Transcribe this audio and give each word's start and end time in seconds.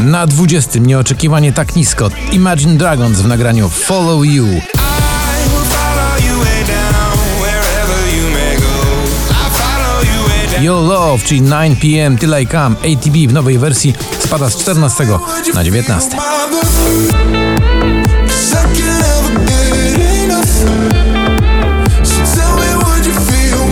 Na 0.00 0.26
20 0.26 0.78
nieoczekiwanie 0.78 1.52
tak 1.52 1.76
nisko 1.76 2.10
Imagine 2.32 2.76
Dragons 2.76 3.20
w 3.20 3.28
nagraniu 3.28 3.68
Follow 3.68 4.24
You. 4.24 4.46
Your 10.60 10.82
Love, 10.82 11.24
czyli 11.24 11.42
9pm 11.42 12.18
Till 12.18 12.34
I 12.42 12.46
Come, 12.46 12.76
ATB 12.76 13.16
w 13.28 13.32
nowej 13.32 13.58
wersji 13.58 13.94
spada 14.18 14.50
z 14.50 14.56
14 14.56 15.06
na 15.54 15.64
19. 15.64 16.16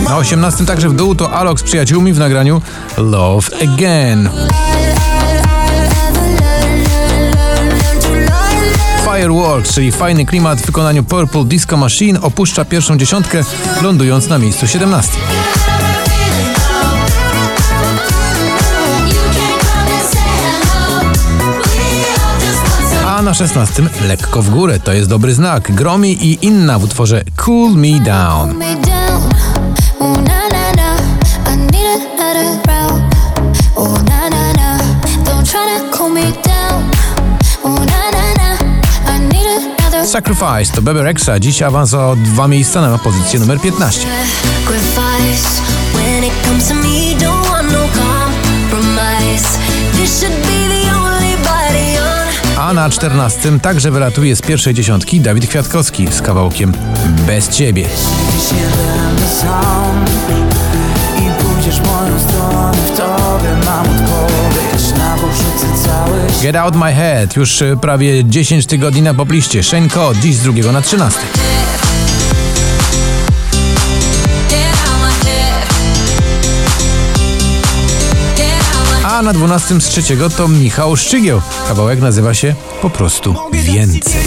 Na 0.03 0.17
18 0.17 0.65
także 0.65 0.89
w 0.89 0.93
dół 0.93 1.15
to 1.15 1.31
Alok 1.31 1.59
z 1.59 1.63
przyjaciółmi 1.63 2.13
w 2.13 2.19
nagraniu 2.19 2.61
Love 2.97 3.49
Again. 3.63 4.29
Czyli 9.63 9.91
fajny 9.91 10.25
klimat 10.25 10.61
w 10.61 10.65
wykonaniu 10.65 11.03
Purple 11.03 11.45
Disco 11.45 11.77
Machine 11.77 12.21
opuszcza 12.21 12.65
pierwszą 12.65 12.97
dziesiątkę, 12.97 13.43
lądując 13.81 14.27
na 14.27 14.37
miejscu 14.37 14.67
17. 14.67 15.11
A 23.07 23.21
na 23.21 23.33
16 23.33 23.83
lekko 24.07 24.41
w 24.41 24.49
górę, 24.49 24.79
to 24.79 24.93
jest 24.93 25.09
dobry 25.09 25.33
znak. 25.33 25.71
Gromi 25.71 26.11
i 26.11 26.45
inna 26.45 26.79
w 26.79 26.83
utworze 26.83 27.23
Cool 27.35 27.75
Me 27.75 27.99
Down. 27.99 28.55
Sacrifice 40.15 40.75
to 40.75 40.81
Bebe 40.81 41.03
Rexha, 41.03 41.39
dziś 41.39 41.61
awans 41.61 41.93
o 41.93 42.15
dwa 42.15 42.47
miejsca 42.47 42.81
na 42.81 42.97
pozycję 42.97 43.39
numer 43.39 43.59
15. 43.59 44.07
A 52.57 52.73
na 52.73 52.89
14 52.89 53.59
także 53.59 53.91
wylatuje 53.91 54.35
z 54.35 54.41
pierwszej 54.41 54.73
dziesiątki 54.73 55.21
Dawid 55.21 55.47
Kwiatkowski 55.47 56.07
z 56.11 56.21
kawałkiem 56.21 56.71
Bez 57.27 57.49
Ciebie. 57.49 57.85
I 61.19 61.43
pójdziesz 61.43 61.79
moją 61.79 62.19
stronę, 62.19 62.34
Get 66.41 66.55
Out 66.55 66.75
My 66.75 66.93
Head, 66.93 67.35
już 67.35 67.61
y, 67.61 67.77
prawie 67.81 68.25
10 68.25 68.65
tygodni 68.65 69.01
na 69.01 69.13
popliście. 69.13 69.63
Shane 69.63 69.89
Code, 69.89 70.19
dziś 70.19 70.35
z 70.35 70.43
drugiego 70.43 70.71
na 70.71 70.81
13. 70.81 71.19
A 79.03 79.21
na 79.21 79.33
12 79.33 79.81
z 79.81 79.89
trzeciego 79.89 80.29
to 80.29 80.47
Michał 80.47 80.95
Szczygieł. 80.95 81.41
Kawałek 81.67 82.01
nazywa 82.01 82.33
się 82.33 82.55
po 82.81 82.89
prostu. 82.89 83.35
Więcej, 83.51 84.23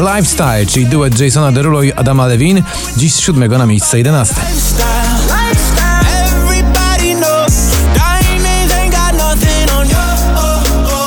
Lifestyle, 0.00 0.66
czyli 0.66 0.86
duet 0.86 1.20
Jasona 1.20 1.52
Derulo 1.52 1.82
i 1.82 1.92
Adama 1.92 2.26
Levine, 2.26 2.62
dziś 2.96 3.14
z 3.14 3.20
siódmego 3.20 3.58
na 3.58 3.66
miejsce 3.66 3.98
11. 3.98 4.34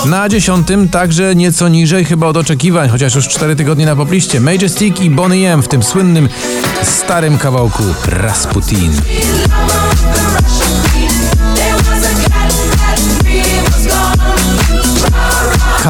Na 0.05 0.29
dziesiątym 0.29 0.89
także 0.89 1.35
nieco 1.35 1.67
niżej 1.67 2.05
chyba 2.05 2.27
od 2.27 2.37
oczekiwań, 2.37 2.89
chociaż 2.89 3.15
już 3.15 3.27
cztery 3.27 3.55
tygodnie 3.55 3.85
na 3.85 3.95
popliście. 3.95 4.39
Majestic 4.39 4.99
i 4.99 5.09
Bonnie 5.09 5.53
M 5.53 5.63
w 5.63 5.67
tym 5.67 5.83
słynnym 5.83 6.29
starym 6.83 7.37
kawałku 7.37 7.83
Rasputin. 8.05 8.91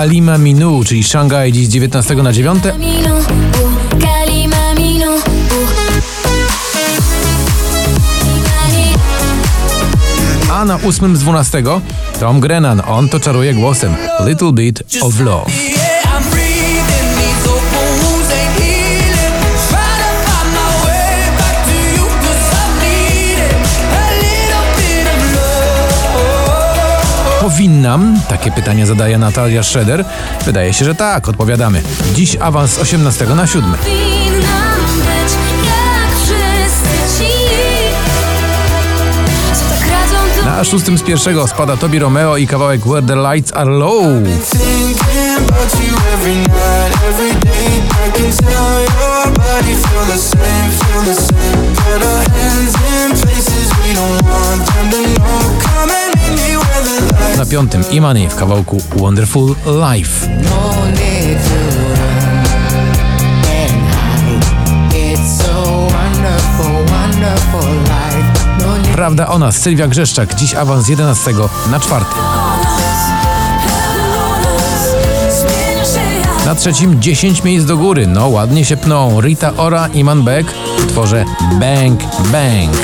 Kalima 0.01 0.37
Minu, 0.37 0.83
czyli 0.83 1.03
Shanghai 1.03 1.51
dziś 1.51 1.67
19 1.67 2.15
na 2.15 2.33
9. 2.33 2.63
A 10.51 10.65
na 10.65 10.75
ósmym 10.75 11.17
z 11.17 11.19
12 11.19 11.63
Tom 12.19 12.39
Grennan, 12.39 12.81
on 12.87 13.09
to 13.09 13.19
czaruje 13.19 13.53
głosem 13.53 13.95
Little 14.25 14.51
Bit 14.51 14.83
of 15.01 15.19
Love. 15.19 15.80
powinnam? 27.41 28.19
Takie 28.27 28.51
pytanie 28.51 28.85
zadaje 28.85 29.17
Natalia 29.17 29.63
Schroeder. 29.63 30.05
Wydaje 30.45 30.73
się, 30.73 30.85
że 30.85 30.95
tak, 30.95 31.29
odpowiadamy. 31.29 31.81
Dziś 32.15 32.37
awans 32.39 32.79
18 32.79 33.25
na 33.25 33.47
7. 33.47 33.73
Na 40.45 40.63
szóstym 40.63 40.97
z 40.97 41.01
pierwszego 41.01 41.47
spada 41.47 41.77
Tobi 41.77 41.99
Romeo 41.99 42.37
i 42.37 42.47
kawałek 42.47 42.81
Where 42.81 43.07
the 43.07 43.15
Lights 43.15 43.53
Are 43.53 43.71
Low. 43.71 44.03
Every 46.13 46.35
night, 46.35 46.93
every 47.09 47.33
day, 47.39 47.67
I 47.79 48.11
can 48.11 48.31
tell 48.37 48.81
your 48.81 49.31
body 49.37 49.75
feel 49.75 50.05
the 50.05 50.17
same, 50.17 50.71
feel 50.71 51.01
the 51.01 51.21
same 51.21 51.50
2005 57.51 57.91
Imani 57.91 58.29
w 58.29 58.35
kawałku 58.35 58.81
Wonderful 58.95 59.55
Life. 59.65 60.27
Prawda 68.93 69.27
o 69.27 69.39
nas, 69.39 69.55
Sylwia 69.55 69.87
Grzeszczak, 69.87 70.35
dziś 70.35 70.55
awans 70.55 70.89
11 70.89 71.31
na 71.71 71.79
4. 71.79 72.05
Na 76.45 76.55
trzecim 76.55 77.01
10 77.01 77.43
miejsc 77.43 77.65
do 77.65 77.77
góry. 77.77 78.07
No 78.07 78.27
ładnie 78.27 78.65
się 78.65 78.77
pną 78.77 79.21
Rita 79.21 79.53
Ora 79.57 79.87
i 79.87 80.03
Man 80.03 80.23
Beck 80.23 80.51
w 80.79 80.83
utworze 80.83 81.25
Bang 81.59 82.03
Bang. 82.31 82.77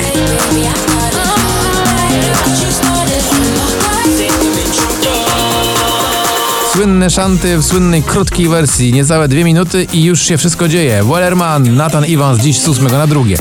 Słynne 6.88 7.10
szanty 7.10 7.58
w 7.58 7.64
słynnej 7.64 8.02
krótkiej 8.02 8.48
wersji, 8.48 8.92
niecałe 8.92 9.28
dwie 9.28 9.44
minuty 9.44 9.86
i 9.92 10.04
już 10.04 10.22
się 10.22 10.38
wszystko 10.38 10.68
dzieje. 10.68 11.04
Wellerman, 11.04 11.76
Nathan 11.76 12.04
Evans 12.04 12.42
dziś 12.42 12.58
z 12.58 12.68
ósmego 12.68 12.98
na 12.98 13.06
drugie. 13.06 13.38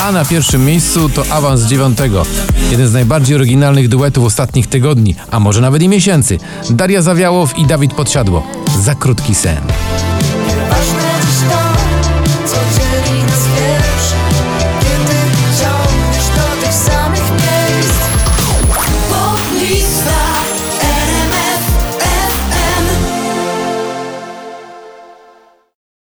A 0.00 0.12
na 0.12 0.24
pierwszym 0.24 0.64
miejscu 0.64 1.08
to 1.08 1.24
awans 1.30 1.62
dziewiątego. 1.62 2.26
Jeden 2.70 2.88
z 2.88 2.92
najbardziej 2.92 3.36
oryginalnych 3.36 3.88
duetów 3.88 4.24
ostatnich 4.24 4.66
tygodni, 4.66 5.14
a 5.30 5.40
może 5.40 5.60
nawet 5.60 5.82
i 5.82 5.88
miesięcy. 5.88 6.38
Daria 6.70 7.02
Zawiałow 7.02 7.58
i 7.58 7.66
Dawid 7.66 7.94
Podsiadło. 7.94 8.46
Za 8.82 8.94
krótki 8.94 9.34
sen. 9.34 9.60
Ważne 10.70 11.20
to, 11.50 12.48
co 12.48 13.07